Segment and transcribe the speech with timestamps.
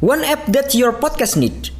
[0.00, 1.70] One app that your podcast need.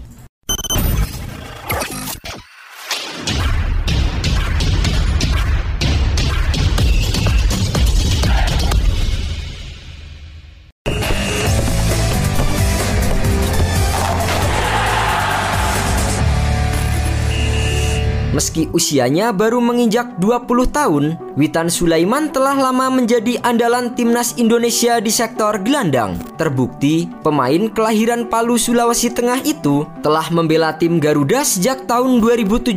[18.28, 25.08] Meski usianya baru menginjak 20 tahun, Witan Sulaiman telah lama menjadi andalan timnas Indonesia di
[25.08, 26.20] sektor gelandang.
[26.36, 32.76] Terbukti, pemain kelahiran Palu Sulawesi Tengah itu telah membela tim Garuda sejak tahun 2017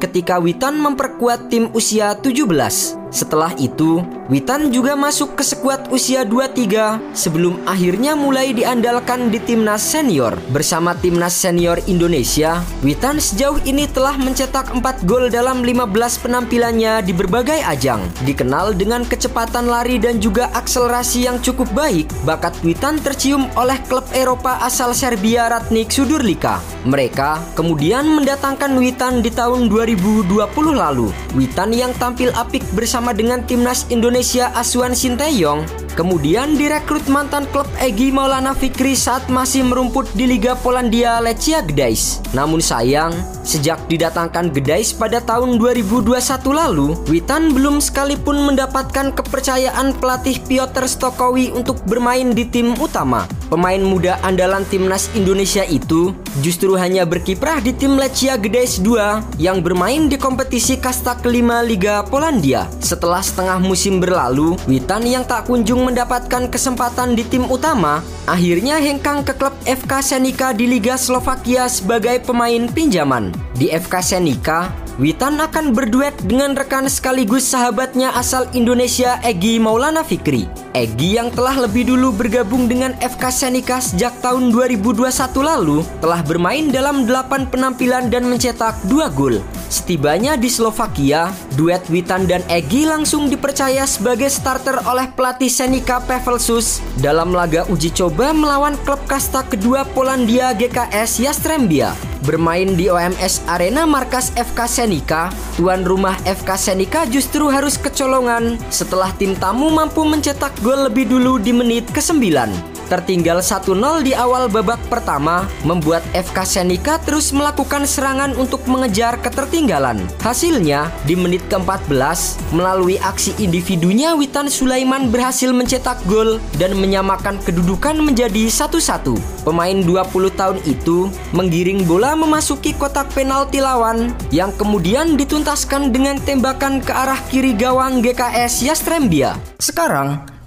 [0.00, 2.99] ketika Witan memperkuat tim usia 17.
[3.10, 9.82] Setelah itu, Witan juga masuk ke skuad usia 23 sebelum akhirnya mulai diandalkan di timnas
[9.82, 10.38] senior.
[10.54, 17.10] Bersama timnas senior Indonesia, Witan sejauh ini telah mencetak 4 gol dalam 15 penampilannya di
[17.10, 18.06] berbagai ajang.
[18.22, 24.06] Dikenal dengan kecepatan lari dan juga akselerasi yang cukup baik, bakat Witan tercium oleh klub
[24.14, 26.62] Eropa asal Serbia Ratnik Sudurlika.
[26.86, 30.30] Mereka kemudian mendatangkan Witan di tahun 2020
[30.70, 31.10] lalu.
[31.34, 35.64] Witan yang tampil apik bersama dengan timnas Indonesia Asuhan Sinteyong
[36.00, 42.32] Kemudian direkrut mantan klub Egi Maulana Fikri saat masih merumput di Liga Polandia Lechia Gdańsk.
[42.32, 43.12] Namun sayang,
[43.44, 46.16] sejak didatangkan Gdańsk pada tahun 2021
[46.56, 53.28] lalu, Witan belum sekalipun mendapatkan kepercayaan pelatih Piotr Stokowi untuk bermain di tim utama.
[53.52, 59.60] Pemain muda andalan timnas Indonesia itu justru hanya berkiprah di tim Lechia Gdańsk 2 yang
[59.60, 62.70] bermain di kompetisi kasta kelima Liga Polandia.
[62.78, 67.98] Setelah setengah musim berlalu, Witan yang tak kunjung mendapatkan kesempatan di tim utama,
[68.30, 73.34] akhirnya hengkang ke klub FK Senika di Liga Slovakia sebagai pemain pinjaman.
[73.58, 80.44] Di FK Senika, Witan akan berduet dengan rekan sekaligus sahabatnya asal Indonesia Egi Maulana Fikri.
[80.76, 85.08] Egi yang telah lebih dulu bergabung dengan FK Senika sejak tahun 2021
[85.40, 89.40] lalu telah bermain dalam 8 penampilan dan mencetak 2 gol.
[89.72, 96.84] Setibanya di Slovakia, duet Witan dan Egi langsung dipercaya sebagai starter oleh pelatih Senika Pevelsus
[97.00, 102.09] dalam laga uji coba melawan klub kasta kedua Polandia GKS Jastrembia.
[102.20, 109.08] Bermain di OMS Arena markas FK Senika, tuan rumah FK Senika justru harus kecolongan setelah
[109.16, 112.52] tim tamu mampu mencetak gol lebih dulu di menit ke-9.
[112.90, 120.02] Tertinggal 1-0 di awal babak pertama membuat FK Senika terus melakukan serangan untuk mengejar ketertinggalan.
[120.18, 127.94] Hasilnya, di menit ke-14, melalui aksi individunya Witan Sulaiman berhasil mencetak gol dan menyamakan kedudukan
[128.02, 129.46] menjadi 1-1.
[129.46, 136.82] Pemain 20 tahun itu menggiring bola memasuki kotak penalti lawan yang kemudian dituntaskan dengan tembakan
[136.82, 139.38] ke arah kiri gawang GKS Yastrembia.
[139.62, 140.39] Sekarang,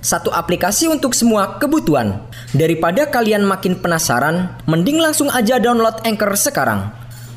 [0.00, 2.20] Satu aplikasi untuk semua kebutuhan.
[2.54, 6.92] Daripada kalian makin penasaran, mending langsung aja download Anchor sekarang.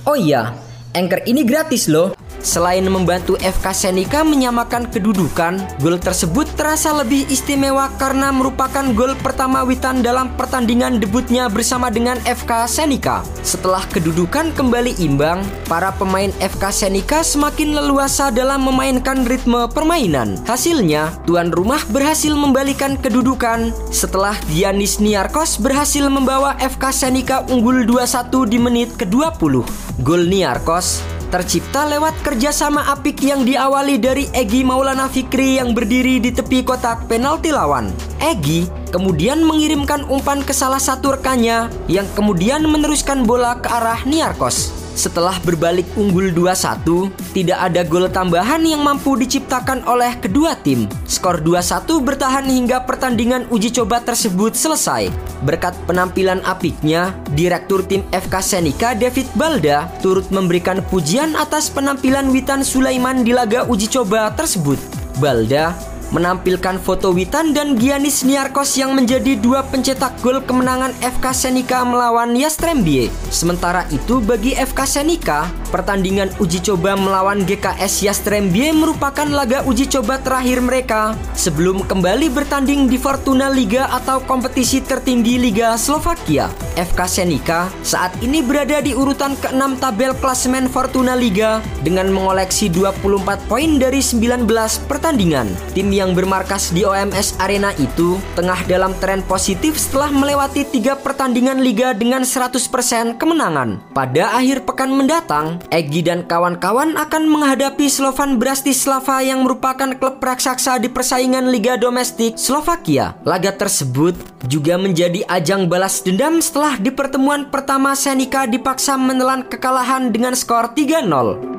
[0.08, 0.56] Oh iya,
[0.94, 2.16] Anchor ini gratis loh.
[2.40, 9.68] Selain membantu FK Senika menyamakan kedudukan, gol tersebut terasa lebih istimewa karena merupakan gol pertama
[9.68, 13.28] Witan dalam pertandingan debutnya bersama dengan FK Senika.
[13.44, 20.40] Setelah kedudukan kembali imbang, para pemain FK Senika semakin leluasa dalam memainkan ritme permainan.
[20.48, 28.32] Hasilnya, tuan rumah berhasil membalikan kedudukan setelah Giannis Niarkos berhasil membawa FK Senika unggul 2-1
[28.48, 29.68] di menit ke-20.
[30.00, 36.34] Gol Niarkos tercipta lewat kerjasama apik yang diawali dari Egi Maulana Fikri yang berdiri di
[36.34, 37.94] tepi kotak penalti lawan.
[38.18, 44.79] Egi kemudian mengirimkan umpan ke salah satu rekannya yang kemudian meneruskan bola ke arah Niarkos.
[45.00, 46.84] Setelah berbalik unggul 2-1,
[47.32, 50.92] tidak ada gol tambahan yang mampu diciptakan oleh kedua tim.
[51.08, 55.08] Skor 2-1 bertahan hingga pertandingan uji coba tersebut selesai.
[55.48, 62.68] Berkat penampilan apiknya, Direktur tim FK Senika David Balda turut memberikan pujian atas penampilan Witan
[62.68, 64.76] Sulaiman di laga uji coba tersebut.
[65.24, 65.76] Balda
[66.10, 72.34] menampilkan foto Witan dan Giannis Niarkos yang menjadi dua pencetak gol kemenangan FK Senika melawan
[72.34, 73.14] Yastrembie.
[73.30, 80.18] Sementara itu bagi FK Senika, pertandingan uji coba melawan GKS Yastrembie merupakan laga uji coba
[80.18, 86.50] terakhir mereka sebelum kembali bertanding di Fortuna Liga atau kompetisi tertinggi Liga Slovakia.
[86.80, 93.52] FK Senika saat ini berada di urutan ke-6 tabel klasemen Fortuna Liga dengan mengoleksi 24
[93.52, 94.48] poin dari 19
[94.88, 95.52] pertandingan.
[95.76, 101.60] Tim yang bermarkas di OMS Arena itu tengah dalam tren positif setelah melewati tiga pertandingan
[101.60, 103.84] liga dengan 100% kemenangan.
[103.92, 110.80] Pada akhir pekan mendatang, Egi dan kawan-kawan akan menghadapi Slovan Bratislava yang merupakan klub raksasa
[110.80, 113.20] di persaingan liga domestik Slovakia.
[113.28, 114.16] Laga tersebut
[114.48, 120.72] juga menjadi ajang balas dendam setelah di pertemuan pertama Senika dipaksa menelan kekalahan dengan skor
[120.72, 121.59] 3-0.